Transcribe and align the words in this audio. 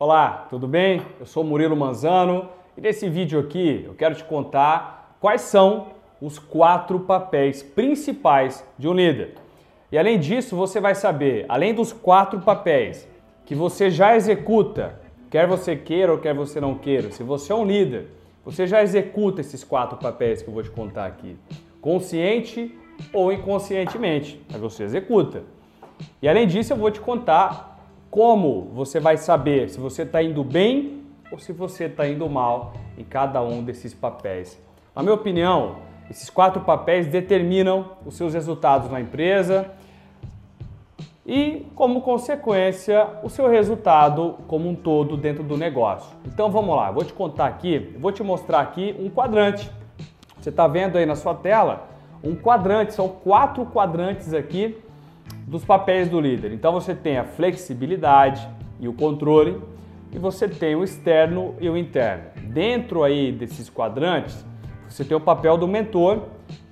Olá, 0.00 0.46
tudo 0.48 0.68
bem? 0.68 1.02
Eu 1.18 1.26
sou 1.26 1.42
Murilo 1.42 1.76
Manzano 1.76 2.48
e 2.76 2.80
nesse 2.80 3.08
vídeo 3.08 3.40
aqui 3.40 3.82
eu 3.84 3.94
quero 3.94 4.14
te 4.14 4.22
contar 4.22 5.16
quais 5.18 5.40
são 5.40 5.88
os 6.22 6.38
quatro 6.38 7.00
papéis 7.00 7.64
principais 7.64 8.64
de 8.78 8.86
um 8.86 8.92
líder. 8.94 9.34
E 9.90 9.98
além 9.98 10.16
disso, 10.16 10.54
você 10.54 10.80
vai 10.80 10.94
saber, 10.94 11.46
além 11.48 11.74
dos 11.74 11.92
quatro 11.92 12.38
papéis 12.38 13.08
que 13.44 13.56
você 13.56 13.90
já 13.90 14.14
executa, 14.14 15.00
quer 15.28 15.48
você 15.48 15.74
queira 15.74 16.12
ou 16.12 16.18
quer 16.18 16.32
você 16.32 16.60
não 16.60 16.76
queira, 16.76 17.10
se 17.10 17.24
você 17.24 17.50
é 17.50 17.56
um 17.56 17.64
líder, 17.64 18.06
você 18.44 18.68
já 18.68 18.80
executa 18.80 19.40
esses 19.40 19.64
quatro 19.64 19.98
papéis 19.98 20.42
que 20.42 20.48
eu 20.48 20.54
vou 20.54 20.62
te 20.62 20.70
contar 20.70 21.06
aqui, 21.06 21.36
consciente 21.80 22.72
ou 23.12 23.32
inconscientemente, 23.32 24.40
mas 24.48 24.60
você 24.60 24.84
executa. 24.84 25.42
E 26.22 26.28
além 26.28 26.46
disso, 26.46 26.72
eu 26.72 26.76
vou 26.76 26.92
te 26.92 27.00
contar 27.00 27.77
como 28.10 28.70
você 28.72 28.98
vai 28.98 29.16
saber 29.16 29.68
se 29.68 29.78
você 29.78 30.02
está 30.02 30.22
indo 30.22 30.42
bem 30.42 31.02
ou 31.30 31.38
se 31.38 31.52
você 31.52 31.84
está 31.84 32.08
indo 32.08 32.28
mal 32.28 32.72
em 32.96 33.04
cada 33.04 33.42
um 33.42 33.62
desses 33.62 33.92
papéis? 33.92 34.60
Na 34.96 35.02
minha 35.02 35.14
opinião, 35.14 35.76
esses 36.10 36.30
quatro 36.30 36.62
papéis 36.62 37.06
determinam 37.06 37.92
os 38.06 38.16
seus 38.16 38.32
resultados 38.32 38.90
na 38.90 39.00
empresa 39.00 39.70
e, 41.26 41.66
como 41.74 42.00
consequência, 42.00 43.06
o 43.22 43.28
seu 43.28 43.46
resultado 43.46 44.36
como 44.48 44.70
um 44.70 44.74
todo 44.74 45.14
dentro 45.14 45.44
do 45.44 45.58
negócio. 45.58 46.16
Então 46.24 46.50
vamos 46.50 46.74
lá, 46.74 46.90
vou 46.90 47.04
te 47.04 47.12
contar 47.12 47.46
aqui, 47.46 47.94
vou 47.98 48.10
te 48.10 48.22
mostrar 48.22 48.60
aqui 48.60 48.96
um 48.98 49.10
quadrante. 49.10 49.70
Você 50.40 50.48
está 50.48 50.66
vendo 50.66 50.96
aí 50.96 51.04
na 51.04 51.14
sua 51.14 51.34
tela 51.34 51.86
um 52.24 52.34
quadrante, 52.34 52.94
são 52.94 53.08
quatro 53.08 53.66
quadrantes 53.66 54.32
aqui 54.32 54.82
dos 55.46 55.64
papéis 55.64 56.08
do 56.08 56.20
líder. 56.20 56.52
Então 56.52 56.72
você 56.72 56.94
tem 56.94 57.18
a 57.18 57.24
flexibilidade 57.24 58.46
e 58.78 58.86
o 58.86 58.92
controle 58.92 59.60
e 60.12 60.18
você 60.18 60.48
tem 60.48 60.74
o 60.74 60.84
externo 60.84 61.54
e 61.60 61.68
o 61.68 61.76
interno. 61.76 62.24
Dentro 62.44 63.02
aí 63.02 63.32
desses 63.32 63.68
quadrantes, 63.68 64.44
você 64.88 65.04
tem 65.04 65.16
o 65.16 65.20
papel 65.20 65.56
do 65.56 65.68
mentor, 65.68 66.22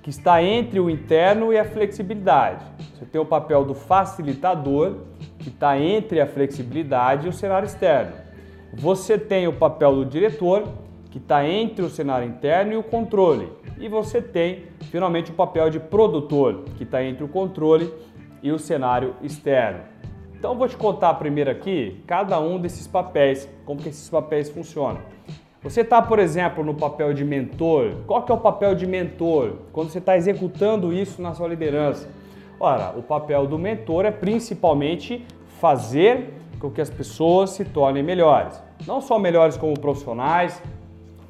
que 0.01 0.09
está 0.09 0.41
entre 0.41 0.79
o 0.79 0.89
interno 0.89 1.51
e 1.51 1.59
a 1.59 1.65
flexibilidade. 1.65 2.65
Você 2.93 3.05
tem 3.05 3.21
o 3.21 3.25
papel 3.25 3.63
do 3.63 3.75
facilitador, 3.75 4.97
que 5.37 5.49
está 5.49 5.77
entre 5.79 6.19
a 6.19 6.25
flexibilidade 6.25 7.27
e 7.27 7.29
o 7.29 7.33
cenário 7.33 7.65
externo. 7.65 8.13
Você 8.73 9.17
tem 9.17 9.47
o 9.47 9.53
papel 9.53 9.95
do 9.95 10.05
diretor, 10.05 10.63
que 11.11 11.17
está 11.17 11.47
entre 11.47 11.83
o 11.83 11.89
cenário 11.89 12.27
interno 12.27 12.73
e 12.73 12.77
o 12.77 12.83
controle. 12.83 13.51
E 13.79 13.87
você 13.87 14.21
tem, 14.21 14.65
finalmente, 14.91 15.31
o 15.31 15.33
papel 15.33 15.69
de 15.69 15.79
produtor, 15.79 16.63
que 16.77 16.83
está 16.83 17.03
entre 17.03 17.23
o 17.23 17.27
controle 17.27 17.93
e 18.41 18.51
o 18.51 18.59
cenário 18.59 19.15
externo. 19.21 19.79
Então 20.33 20.55
vou 20.55 20.67
te 20.67 20.77
contar 20.77 21.13
primeiro 21.15 21.49
aqui 21.49 22.03
cada 22.05 22.39
um 22.39 22.59
desses 22.59 22.87
papéis, 22.87 23.49
como 23.65 23.81
que 23.81 23.89
esses 23.89 24.09
papéis 24.09 24.49
funcionam. 24.49 25.01
Você 25.63 25.81
está, 25.81 26.01
por 26.01 26.19
exemplo, 26.19 26.63
no 26.63 26.75
papel 26.75 27.13
de 27.13 27.25
mentor. 27.25 27.95
Qual 28.05 28.21
que 28.23 28.31
é 28.31 28.35
o 28.35 28.37
papel 28.37 28.75
de 28.75 28.85
mentor? 28.85 29.55
Quando 29.73 29.89
você 29.89 29.97
está 29.97 30.15
executando 30.15 30.93
isso 30.93 31.21
na 31.21 31.33
sua 31.33 31.47
liderança. 31.47 32.07
Ora, 32.59 32.93
o 32.95 33.01
papel 33.01 33.47
do 33.47 33.57
mentor 33.57 34.05
é 34.05 34.11
principalmente 34.11 35.25
fazer 35.59 36.33
com 36.59 36.69
que 36.69 36.79
as 36.79 36.89
pessoas 36.89 37.51
se 37.51 37.65
tornem 37.65 38.03
melhores. 38.03 38.61
Não 38.85 39.01
só 39.01 39.17
melhores 39.17 39.57
como 39.57 39.79
profissionais, 39.79 40.61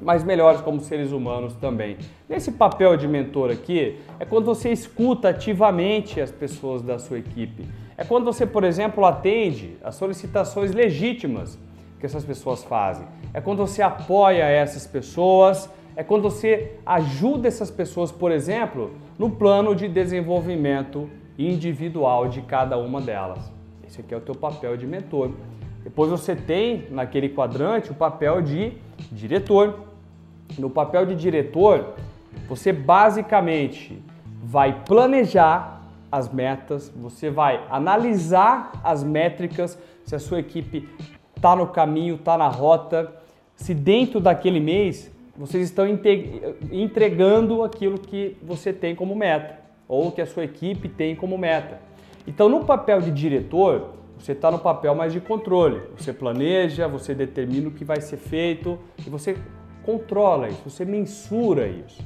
mas 0.00 0.22
melhores 0.24 0.60
como 0.60 0.80
seres 0.80 1.12
humanos 1.12 1.54
também. 1.54 1.96
Nesse 2.28 2.52
papel 2.52 2.96
de 2.96 3.08
mentor 3.08 3.50
aqui, 3.50 3.98
é 4.18 4.24
quando 4.24 4.44
você 4.44 4.70
escuta 4.70 5.30
ativamente 5.30 6.20
as 6.20 6.30
pessoas 6.30 6.82
da 6.82 6.98
sua 6.98 7.18
equipe. 7.18 7.66
É 7.96 8.04
quando 8.04 8.24
você, 8.24 8.46
por 8.46 8.64
exemplo, 8.64 9.04
atende 9.04 9.76
às 9.82 9.96
solicitações 9.96 10.72
legítimas 10.72 11.58
que 11.98 12.06
essas 12.06 12.24
pessoas 12.24 12.62
fazem. 12.62 13.06
É 13.34 13.40
quando 13.40 13.58
você 13.58 13.82
apoia 13.82 14.44
essas 14.44 14.86
pessoas, 14.86 15.68
é 15.96 16.04
quando 16.04 16.22
você 16.22 16.74
ajuda 16.86 17.48
essas 17.48 17.70
pessoas, 17.70 18.12
por 18.12 18.30
exemplo, 18.30 18.92
no 19.18 19.30
plano 19.30 19.74
de 19.74 19.88
desenvolvimento 19.88 21.10
individual 21.36 22.28
de 22.28 22.40
cada 22.42 22.78
uma 22.78 23.00
delas. 23.00 23.52
Esse 23.84 24.00
aqui 24.00 24.14
é 24.14 24.16
o 24.16 24.20
teu 24.20 24.34
papel 24.34 24.76
de 24.76 24.86
mentor. 24.86 25.32
Depois 25.82 26.10
você 26.10 26.36
tem 26.36 26.86
naquele 26.90 27.28
quadrante 27.30 27.90
o 27.90 27.94
papel 27.94 28.42
de 28.42 28.74
diretor. 29.12 29.86
No 30.58 30.70
papel 30.70 31.06
de 31.06 31.14
diretor, 31.14 31.94
você 32.48 32.72
basicamente 32.72 34.02
vai 34.42 34.82
planejar 34.84 35.82
as 36.10 36.32
metas, 36.32 36.90
você 36.96 37.28
vai 37.28 37.62
analisar 37.68 38.72
as 38.82 39.04
métricas, 39.04 39.78
se 40.04 40.14
a 40.14 40.18
sua 40.18 40.40
equipe 40.40 40.88
está 41.36 41.54
no 41.54 41.66
caminho, 41.66 42.14
está 42.14 42.38
na 42.38 42.48
rota, 42.48 43.12
se 43.54 43.74
dentro 43.74 44.20
daquele 44.20 44.58
mês 44.58 45.10
vocês 45.36 45.64
estão 45.64 45.86
entregando 46.72 47.62
aquilo 47.62 47.98
que 47.98 48.36
você 48.42 48.72
tem 48.72 48.94
como 48.94 49.14
meta 49.14 49.58
ou 49.86 50.10
que 50.10 50.20
a 50.20 50.26
sua 50.26 50.44
equipe 50.44 50.88
tem 50.88 51.14
como 51.14 51.36
meta. 51.36 51.80
Então, 52.26 52.48
no 52.48 52.64
papel 52.64 53.00
de 53.00 53.10
diretor, 53.10 53.94
você 54.18 54.32
está 54.32 54.50
no 54.50 54.58
papel 54.58 54.94
mais 54.94 55.12
de 55.12 55.20
controle. 55.20 55.80
Você 55.96 56.12
planeja, 56.12 56.88
você 56.88 57.14
determina 57.14 57.68
o 57.68 57.70
que 57.70 57.84
vai 57.84 58.00
ser 58.00 58.16
feito 58.16 58.78
e 59.06 59.08
você 59.08 59.36
controla 59.84 60.48
isso, 60.48 60.68
você 60.68 60.84
mensura 60.84 61.66
isso. 61.66 62.02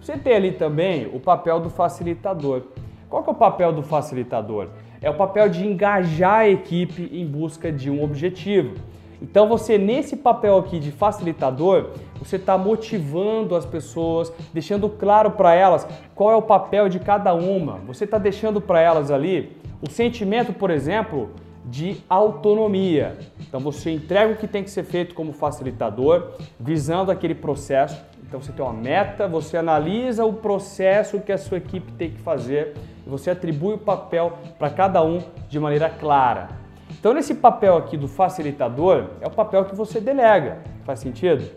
Você 0.00 0.16
tem 0.16 0.34
ali 0.34 0.52
também 0.52 1.10
o 1.12 1.20
papel 1.20 1.60
do 1.60 1.68
facilitador. 1.68 2.62
Qual 3.10 3.22
que 3.22 3.28
é 3.28 3.32
o 3.32 3.36
papel 3.36 3.72
do 3.72 3.82
facilitador? 3.82 4.68
É 5.02 5.10
o 5.10 5.14
papel 5.14 5.48
de 5.48 5.66
engajar 5.66 6.40
a 6.40 6.48
equipe 6.48 7.10
em 7.12 7.26
busca 7.26 7.70
de 7.70 7.90
um 7.90 8.02
objetivo. 8.02 8.76
Então 9.20 9.48
você 9.48 9.76
nesse 9.76 10.16
papel 10.16 10.58
aqui 10.58 10.78
de 10.78 10.92
facilitador, 10.92 11.90
você 12.18 12.36
está 12.36 12.56
motivando 12.56 13.56
as 13.56 13.66
pessoas, 13.66 14.32
deixando 14.52 14.88
claro 14.88 15.32
para 15.32 15.54
elas 15.54 15.86
qual 16.14 16.32
é 16.32 16.36
o 16.36 16.42
papel 16.42 16.88
de 16.88 17.00
cada 17.00 17.34
uma. 17.34 17.74
Você 17.86 18.04
está 18.04 18.16
deixando 18.16 18.60
para 18.60 18.80
elas 18.80 19.10
ali 19.10 19.56
o 19.82 19.90
sentimento, 19.90 20.52
por 20.52 20.70
exemplo, 20.70 21.30
de 21.70 22.00
autonomia. 22.08 23.18
Então 23.40 23.60
você 23.60 23.90
entrega 23.90 24.32
o 24.32 24.36
que 24.36 24.46
tem 24.46 24.64
que 24.64 24.70
ser 24.70 24.84
feito 24.84 25.14
como 25.14 25.32
facilitador, 25.32 26.32
visando 26.58 27.10
aquele 27.10 27.34
processo. 27.34 28.02
Então 28.26 28.40
você 28.40 28.52
tem 28.52 28.64
uma 28.64 28.74
meta, 28.74 29.26
você 29.26 29.56
analisa 29.56 30.24
o 30.24 30.32
processo 30.32 31.20
que 31.20 31.32
a 31.32 31.38
sua 31.38 31.58
equipe 31.58 31.92
tem 31.92 32.10
que 32.10 32.20
fazer 32.20 32.74
e 33.06 33.08
você 33.08 33.30
atribui 33.30 33.74
o 33.74 33.78
papel 33.78 34.38
para 34.58 34.70
cada 34.70 35.02
um 35.02 35.22
de 35.48 35.58
maneira 35.58 35.88
clara. 35.88 36.48
Então 36.90 37.12
nesse 37.12 37.34
papel 37.34 37.76
aqui 37.76 37.96
do 37.96 38.08
facilitador 38.08 39.10
é 39.20 39.26
o 39.26 39.30
papel 39.30 39.64
que 39.64 39.74
você 39.74 40.00
delega. 40.00 40.58
Faz 40.84 41.00
sentido? 41.00 41.50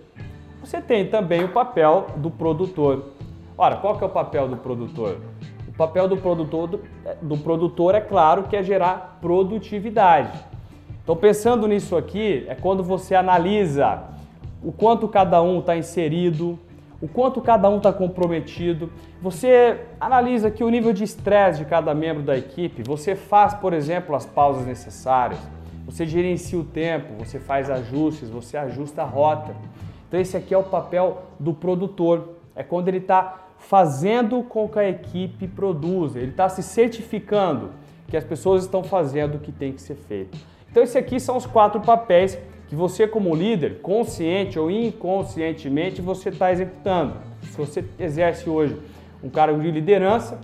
Você 0.61 0.79
tem 0.81 1.07
também 1.07 1.43
o 1.43 1.49
papel 1.49 2.07
do 2.17 2.29
produtor. 2.29 3.13
Ora, 3.57 3.77
qual 3.77 3.97
que 3.97 4.03
é 4.03 4.07
o 4.07 4.09
papel 4.09 4.47
do 4.47 4.57
produtor? 4.57 5.17
Papel 5.81 6.07
do 6.07 6.17
produtor, 6.17 6.67
do, 6.67 6.79
do 7.23 7.37
produtor 7.37 7.95
é 7.95 8.01
claro 8.01 8.43
que 8.43 8.55
é 8.55 8.61
gerar 8.61 9.17
produtividade. 9.19 10.39
Então, 11.03 11.15
pensando 11.15 11.67
nisso 11.67 11.97
aqui, 11.97 12.45
é 12.47 12.53
quando 12.53 12.83
você 12.83 13.15
analisa 13.15 14.03
o 14.61 14.71
quanto 14.71 15.07
cada 15.07 15.41
um 15.41 15.57
está 15.57 15.75
inserido, 15.75 16.59
o 17.01 17.07
quanto 17.07 17.41
cada 17.41 17.67
um 17.67 17.77
está 17.77 17.91
comprometido. 17.91 18.91
Você 19.23 19.79
analisa 19.99 20.49
aqui 20.49 20.63
o 20.63 20.69
nível 20.69 20.93
de 20.93 21.03
estresse 21.03 21.63
de 21.63 21.65
cada 21.65 21.95
membro 21.95 22.21
da 22.21 22.37
equipe. 22.37 22.83
Você 22.83 23.15
faz, 23.15 23.55
por 23.55 23.73
exemplo, 23.73 24.15
as 24.15 24.27
pausas 24.27 24.67
necessárias. 24.67 25.39
Você 25.87 26.05
gerencia 26.05 26.59
o 26.59 26.63
tempo, 26.63 27.15
você 27.17 27.39
faz 27.39 27.71
ajustes, 27.71 28.29
você 28.29 28.55
ajusta 28.55 29.01
a 29.01 29.05
rota. 29.05 29.55
Então, 30.07 30.19
esse 30.19 30.37
aqui 30.37 30.53
é 30.53 30.57
o 30.59 30.63
papel 30.63 31.23
do 31.39 31.55
produtor. 31.55 32.35
É 32.55 32.61
quando 32.61 32.87
ele 32.87 32.97
está 32.99 33.47
fazendo 33.61 34.43
com 34.43 34.67
que 34.67 34.79
a 34.79 34.89
equipe 34.89 35.47
produza, 35.47 36.19
ele 36.19 36.31
está 36.31 36.49
se 36.49 36.61
certificando 36.61 37.71
que 38.07 38.17
as 38.17 38.23
pessoas 38.23 38.63
estão 38.63 38.83
fazendo 38.83 39.35
o 39.35 39.39
que 39.39 39.51
tem 39.51 39.71
que 39.71 39.81
ser 39.81 39.95
feito. 39.95 40.37
Então, 40.69 40.83
esses 40.83 40.95
aqui 40.95 41.19
são 41.19 41.37
os 41.37 41.45
quatro 41.45 41.79
papéis 41.79 42.37
que 42.67 42.75
você, 42.75 43.07
como 43.07 43.33
líder, 43.35 43.79
consciente 43.81 44.59
ou 44.59 44.69
inconscientemente, 44.69 46.01
você 46.01 46.29
está 46.29 46.51
executando. 46.51 47.15
Se 47.43 47.57
você 47.57 47.85
exerce 47.99 48.49
hoje 48.49 48.77
um 49.23 49.29
cargo 49.29 49.61
de 49.61 49.69
liderança, 49.71 50.39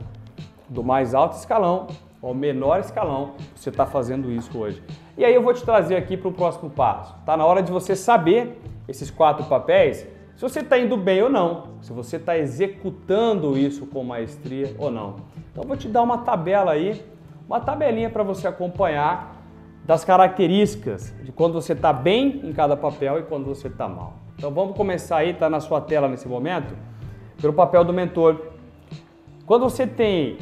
do 0.70 0.84
mais 0.84 1.13
alto 1.16 1.38
escalão 1.38 1.88
ao 2.22 2.34
menor 2.34 2.80
escalão, 2.80 3.34
você 3.56 3.70
está 3.70 3.86
fazendo 3.86 4.31
isso 4.31 4.58
hoje. 4.58 4.81
E 5.18 5.25
aí 5.25 5.34
eu 5.34 5.42
vou 5.42 5.54
te 5.54 5.63
trazer 5.63 5.96
aqui 5.96 6.16
para 6.18 6.28
o 6.30 6.34
próximo 6.34 6.70
passo. 6.70 7.16
Está 7.20 7.36
na 7.36 7.46
hora 7.46 7.62
de 7.62 7.72
você 7.72 7.96
saber 7.96 8.60
esses 8.88 9.10
quatro 9.10 9.46
papéis 9.46 10.06
se 10.38 10.42
você 10.44 10.60
está 10.60 10.78
indo 10.78 10.95
bem 10.95 11.19
ou 11.24 11.31
não, 11.31 11.63
se 11.81 11.92
você 11.92 12.18
está 12.18 12.38
executando 12.38 13.57
isso 13.57 13.88
com 13.88 14.04
maestria 14.04 14.75
ou 14.78 14.92
não. 14.92 15.16
Então 15.51 15.63
eu 15.63 15.68
vou 15.68 15.75
te 15.75 15.88
dar 15.88 16.04
uma 16.04 16.19
tabela 16.19 16.74
aí, 16.74 17.04
uma 17.48 17.60
tabelinha 17.60 18.07
para 18.07 18.22
você 18.22 18.48
acompanhar 18.48 19.36
das 19.84 20.06
características 20.06 21.12
de 21.24 21.31
quando 21.31 21.54
você 21.54 21.74
está 21.74 21.92
bem 21.92 22.39
em 22.44 22.54
cada 22.54 22.78
papel 22.78 23.18
e 23.18 23.24
quando 23.24 23.45
você 23.45 23.68
está 23.68 23.89
mal. 23.89 24.13
Então 24.38 24.51
vamos 24.51 24.78
começar 24.78 25.18
aí, 25.18 25.31
está 25.31 25.50
na 25.50 25.60
sua 25.60 25.81
tela 25.81 26.07
nesse 26.07 26.28
momento, 26.28 26.75
pelo 27.42 27.54
papel 27.54 27.84
do 27.84 27.92
mentor. 27.92 28.39
Quando 29.44 29.63
você 29.63 29.88
tem 29.88 30.38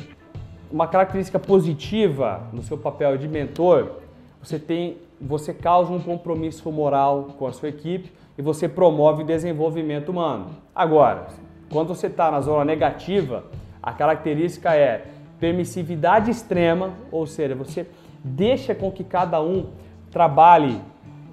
uma 0.69 0.87
característica 0.87 1.39
positiva 1.39 2.41
no 2.51 2.61
seu 2.61 2.77
papel 2.77 3.17
de 3.17 3.29
mentor, 3.29 4.01
você 4.45 4.59
tem, 4.59 4.97
você 5.19 5.51
causa 5.53 5.91
um 5.91 5.99
compromisso 5.99 6.71
moral 6.71 7.35
com 7.37 7.47
a 7.47 7.51
sua 7.51 7.69
equipe 7.69 8.11
e 8.37 8.41
você 8.43 8.69
promove 8.69 9.23
o 9.23 9.25
desenvolvimento 9.25 10.09
humano. 10.09 10.51
Agora, 10.73 11.27
quando 11.71 11.87
você 11.87 12.05
está 12.05 12.29
na 12.29 12.41
zona 12.41 12.63
negativa, 12.63 13.45
a 13.81 13.91
característica 13.91 14.75
é 14.75 15.07
permissividade 15.39 16.29
extrema, 16.29 16.93
ou 17.11 17.25
seja, 17.25 17.55
você 17.55 17.87
deixa 18.23 18.75
com 18.75 18.91
que 18.91 19.03
cada 19.03 19.41
um 19.41 19.71
trabalhe 20.11 20.79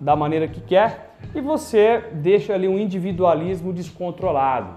da 0.00 0.16
maneira 0.16 0.48
que 0.48 0.60
quer 0.62 1.14
e 1.34 1.40
você 1.40 2.02
deixa 2.14 2.54
ali 2.54 2.66
um 2.66 2.78
individualismo 2.78 3.74
descontrolado. 3.74 4.70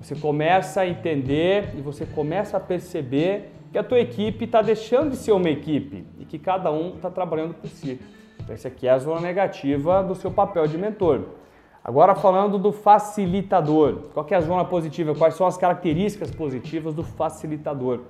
Você 0.00 0.16
começa 0.16 0.80
a 0.80 0.88
entender 0.88 1.74
e 1.76 1.82
você 1.82 2.06
começa 2.06 2.56
a 2.56 2.60
perceber 2.60 3.52
que 3.72 3.78
a 3.78 3.82
tua 3.82 3.98
equipe 3.98 4.44
está 4.44 4.60
deixando 4.60 5.10
de 5.10 5.16
ser 5.16 5.32
uma 5.32 5.48
equipe 5.48 6.04
e 6.20 6.26
que 6.26 6.38
cada 6.38 6.70
um 6.70 6.96
está 6.96 7.10
trabalhando 7.10 7.54
por 7.54 7.68
si. 7.70 7.98
Então, 8.38 8.54
essa 8.54 8.68
aqui 8.68 8.86
é 8.86 8.90
a 8.90 8.98
zona 8.98 9.20
negativa 9.20 10.02
do 10.02 10.14
seu 10.14 10.30
papel 10.30 10.66
de 10.66 10.76
mentor. 10.76 11.22
Agora 11.82 12.14
falando 12.14 12.58
do 12.58 12.70
facilitador. 12.70 14.10
Qual 14.12 14.26
é 14.30 14.34
a 14.34 14.40
zona 14.40 14.64
positiva? 14.64 15.14
Quais 15.14 15.34
são 15.34 15.46
as 15.46 15.56
características 15.56 16.30
positivas 16.30 16.94
do 16.94 17.02
facilitador? 17.02 18.00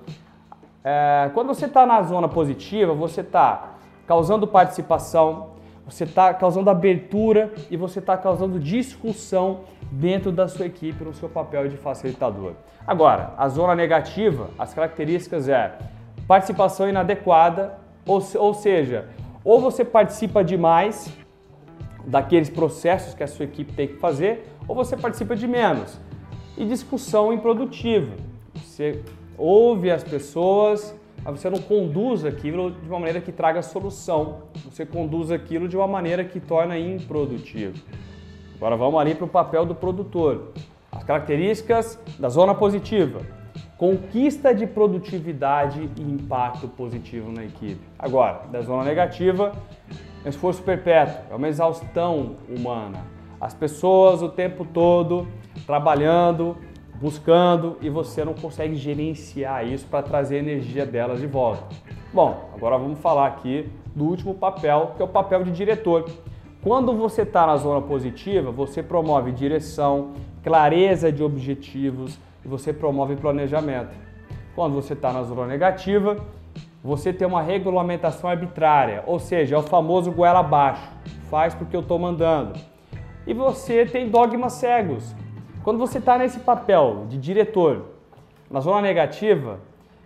É, 0.83 1.31
quando 1.33 1.47
você 1.47 1.65
está 1.65 1.85
na 1.85 2.01
zona 2.03 2.27
positiva, 2.27 2.93
você 2.93 3.21
está 3.21 3.75
causando 4.05 4.45
participação, 4.45 5.51
você 5.85 6.03
está 6.03 6.33
causando 6.33 6.69
abertura 6.69 7.53
e 7.71 7.77
você 7.77 7.99
está 7.99 8.17
causando 8.17 8.59
discussão 8.59 9.61
dentro 9.93 10.31
da 10.31 10.47
sua 10.47 10.65
equipe 10.65 11.03
no 11.03 11.13
seu 11.13 11.29
papel 11.29 11.67
de 11.67 11.77
facilitador. 11.77 12.53
Agora, 12.85 13.33
a 13.37 13.47
zona 13.47 13.75
negativa, 13.75 14.49
as 14.57 14.73
características 14.73 15.47
é 15.47 15.77
participação 16.27 16.89
inadequada, 16.89 17.77
ou, 18.05 18.21
ou 18.35 18.53
seja, 18.53 19.07
ou 19.43 19.61
você 19.61 19.85
participa 19.85 20.43
demais 20.43 21.11
daqueles 22.05 22.49
processos 22.49 23.13
que 23.13 23.23
a 23.23 23.27
sua 23.27 23.45
equipe 23.45 23.71
tem 23.73 23.87
que 23.87 23.95
fazer, 23.95 24.47
ou 24.67 24.75
você 24.75 24.97
participa 24.97 25.35
de 25.35 25.47
menos. 25.47 25.99
E 26.57 26.65
discussão 26.65 27.31
improdutiva. 27.31 28.13
Você 28.55 29.01
ouve 29.37 29.89
as 29.91 30.03
pessoas, 30.03 30.95
mas 31.23 31.39
você 31.39 31.49
não 31.49 31.59
conduz 31.59 32.25
aquilo 32.25 32.71
de 32.71 32.87
uma 32.87 32.99
maneira 32.99 33.21
que 33.21 33.31
traga 33.31 33.61
solução. 33.61 34.43
Você 34.65 34.85
conduz 34.85 35.31
aquilo 35.31 35.67
de 35.67 35.77
uma 35.77 35.87
maneira 35.87 36.23
que 36.23 36.39
torna 36.39 36.77
improdutivo. 36.77 37.79
Agora 38.63 38.77
vamos 38.77 38.97
ali 38.97 39.13
para 39.13 39.25
o 39.25 39.27
papel 39.27 39.65
do 39.65 39.75
produtor. 39.75 40.53
As 40.89 41.03
características 41.03 41.99
da 42.17 42.29
zona 42.29 42.55
positiva. 42.55 43.19
Conquista 43.77 44.55
de 44.55 44.65
produtividade 44.65 45.89
e 45.97 46.01
impacto 46.01 46.69
positivo 46.69 47.29
na 47.29 47.43
equipe. 47.43 47.81
Agora, 47.99 48.43
da 48.49 48.61
zona 48.61 48.85
negativa, 48.85 49.51
esforço 50.25 50.63
perpétuo, 50.63 51.25
é 51.29 51.35
uma 51.35 51.49
exaustão 51.49 52.37
humana. 52.47 52.99
As 53.37 53.53
pessoas 53.53 54.21
o 54.21 54.29
tempo 54.29 54.63
todo 54.63 55.27
trabalhando, 55.65 56.55
buscando 57.01 57.75
e 57.81 57.89
você 57.89 58.23
não 58.23 58.33
consegue 58.33 58.77
gerenciar 58.77 59.67
isso 59.67 59.85
para 59.87 60.01
trazer 60.01 60.37
a 60.37 60.39
energia 60.39 60.85
delas 60.85 61.19
de 61.19 61.27
volta. 61.27 61.63
Bom, 62.13 62.49
agora 62.55 62.77
vamos 62.77 62.99
falar 62.99 63.27
aqui 63.27 63.69
do 63.93 64.05
último 64.05 64.33
papel, 64.33 64.93
que 64.95 65.01
é 65.01 65.05
o 65.05 65.09
papel 65.09 65.43
de 65.43 65.51
diretor. 65.51 66.05
Quando 66.63 66.93
você 66.93 67.23
está 67.23 67.45
na 67.45 67.57
zona 67.57 67.81
positiva, 67.81 68.49
você 68.49 68.81
promove 68.81 69.33
direção, 69.33 70.13
clareza 70.41 71.11
de 71.11 71.21
objetivos 71.21 72.17
e 72.43 72.47
você 72.47 72.71
promove 72.71 73.17
planejamento. 73.17 73.93
Quando 74.55 74.73
você 74.73 74.93
está 74.93 75.11
na 75.11 75.23
zona 75.23 75.45
negativa, 75.45 76.15
você 76.81 77.11
tem 77.11 77.27
uma 77.27 77.41
regulamentação 77.41 78.29
arbitrária, 78.29 79.03
ou 79.05 79.19
seja, 79.19 79.55
é 79.55 79.59
o 79.59 79.61
famoso 79.63 80.09
goela 80.09 80.39
abaixo, 80.39 80.89
faz 81.29 81.53
porque 81.53 81.75
eu 81.75 81.81
estou 81.81 81.99
mandando. 81.99 82.57
E 83.27 83.33
você 83.33 83.85
tem 83.85 84.09
dogmas 84.09 84.53
cegos, 84.53 85.13
quando 85.65 85.79
você 85.79 85.97
está 85.97 86.17
nesse 86.17 86.39
papel 86.39 87.07
de 87.09 87.17
diretor, 87.17 87.87
na 88.49 88.61
zona 88.61 88.81
negativa, 88.81 89.59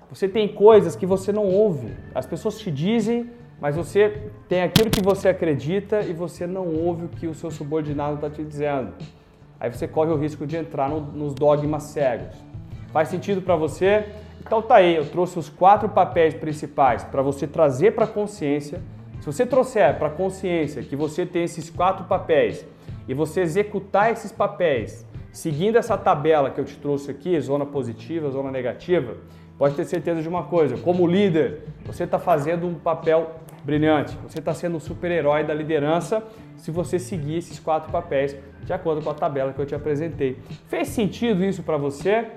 você 0.09 0.27
tem 0.27 0.47
coisas 0.47 0.95
que 0.95 1.05
você 1.05 1.31
não 1.31 1.45
ouve. 1.45 1.95
As 2.15 2.25
pessoas 2.25 2.57
te 2.57 2.71
dizem, 2.71 3.29
mas 3.59 3.75
você 3.75 4.31
tem 4.47 4.61
aquilo 4.61 4.89
que 4.89 5.01
você 5.01 5.29
acredita 5.29 6.01
e 6.01 6.13
você 6.13 6.45
não 6.45 6.67
ouve 6.67 7.05
o 7.05 7.09
que 7.09 7.27
o 7.27 7.33
seu 7.33 7.49
subordinado 7.49 8.15
está 8.15 8.29
te 8.29 8.43
dizendo. 8.43 8.93
Aí 9.59 9.71
você 9.71 9.87
corre 9.87 10.11
o 10.11 10.17
risco 10.17 10.45
de 10.45 10.55
entrar 10.55 10.89
no, 10.89 11.01
nos 11.01 11.33
dogmas 11.33 11.83
cegos. 11.83 12.35
Faz 12.91 13.09
sentido 13.09 13.41
para 13.41 13.55
você? 13.55 14.05
Então 14.39 14.61
tá 14.61 14.75
aí, 14.75 14.95
eu 14.95 15.05
trouxe 15.09 15.39
os 15.39 15.49
quatro 15.49 15.89
papéis 15.89 16.33
principais 16.33 17.03
para 17.03 17.21
você 17.21 17.47
trazer 17.47 17.91
para 17.91 18.05
a 18.05 18.07
consciência. 18.07 18.81
Se 19.19 19.25
você 19.25 19.45
trouxer 19.45 19.97
para 19.97 20.07
a 20.07 20.11
consciência 20.11 20.83
que 20.83 20.95
você 20.95 21.25
tem 21.25 21.43
esses 21.43 21.69
quatro 21.69 22.05
papéis 22.05 22.65
e 23.07 23.13
você 23.13 23.41
executar 23.41 24.11
esses 24.11 24.31
papéis 24.31 25.07
Seguindo 25.37 25.77
essa 25.77 25.95
tabela 25.95 26.49
que 26.49 26.59
eu 26.59 26.65
te 26.65 26.75
trouxe 26.77 27.11
aqui, 27.11 27.39
zona 27.39 27.63
positiva, 27.63 28.27
zona 28.31 28.49
negativa, 28.49 29.17
pode 29.55 29.75
ter 29.75 29.85
certeza 29.85 30.19
de 30.19 30.27
uma 30.27 30.45
coisa: 30.45 30.75
como 30.77 31.05
líder, 31.05 31.61
você 31.85 32.05
está 32.05 32.17
fazendo 32.17 32.65
um 32.65 32.73
papel 32.73 33.35
brilhante, 33.67 34.17
você 34.25 34.39
está 34.39 34.53
sendo 34.53 34.77
um 34.77 34.79
super-herói 34.79 35.43
da 35.43 35.53
liderança 35.53 36.23
se 36.55 36.71
você 36.71 36.97
seguir 36.97 37.35
esses 37.35 37.59
quatro 37.59 37.91
papéis 37.91 38.33
de 38.63 38.71
acordo 38.71 39.01
com 39.01 39.09
a 39.09 39.13
tabela 39.13 39.51
que 39.51 39.59
eu 39.59 39.65
te 39.65 39.75
apresentei. 39.75 40.37
Fez 40.69 40.87
sentido 40.87 41.43
isso 41.43 41.61
para 41.63 41.75
você? 41.75 42.27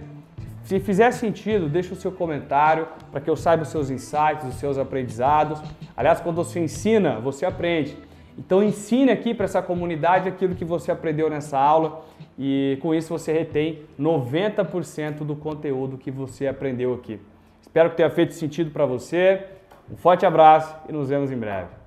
Se 0.64 0.80
fizer 0.80 1.12
sentido, 1.12 1.68
deixa 1.68 1.94
o 1.94 1.96
seu 1.96 2.10
comentário 2.10 2.88
para 3.12 3.20
que 3.20 3.30
eu 3.30 3.36
saiba 3.36 3.62
os 3.62 3.68
seus 3.68 3.90
insights, 3.90 4.44
os 4.48 4.56
seus 4.56 4.76
aprendizados. 4.76 5.62
Aliás, 5.96 6.20
quando 6.20 6.34
você 6.34 6.58
ensina, 6.58 7.20
você 7.20 7.46
aprende. 7.46 7.96
Então 8.36 8.60
ensine 8.60 9.12
aqui 9.12 9.32
para 9.32 9.44
essa 9.44 9.62
comunidade 9.62 10.28
aquilo 10.28 10.56
que 10.56 10.64
você 10.64 10.90
aprendeu 10.90 11.30
nessa 11.30 11.56
aula 11.56 12.04
e 12.36 12.76
com 12.82 12.92
isso 12.92 13.08
você 13.08 13.32
retém 13.32 13.82
90% 13.98 15.18
do 15.18 15.36
conteúdo 15.36 15.96
que 15.96 16.10
você 16.10 16.48
aprendeu 16.48 16.92
aqui. 16.92 17.20
Espero 17.62 17.90
que 17.90 17.96
tenha 17.96 18.10
feito 18.10 18.34
sentido 18.34 18.72
para 18.72 18.84
você. 18.84 19.59
Um 19.90 19.96
forte 19.96 20.24
abraço 20.24 20.76
e 20.88 20.92
nos 20.92 21.08
vemos 21.08 21.32
em 21.32 21.36
breve. 21.36 21.79